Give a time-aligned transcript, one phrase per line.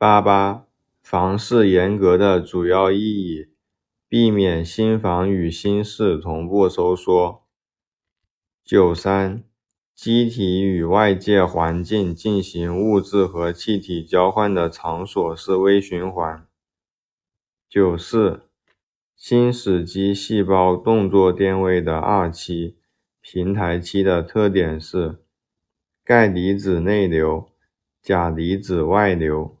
[0.00, 0.64] 八八
[1.00, 3.48] 房室严格的主要意义，
[4.08, 7.42] 避免心房与心室同步收缩。
[8.64, 9.42] 九三，
[9.96, 16.46] 机体与外界环境进行物质和气体交换的场所是微循环。
[17.68, 18.42] 九四，
[19.16, 22.76] 心死肌细胞动作电位的二期
[23.20, 25.16] 平台期的特点是，
[26.04, 27.50] 钙离子内流，
[28.00, 29.57] 钾离子外流。